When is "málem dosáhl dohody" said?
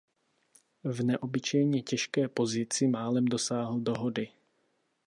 2.87-4.31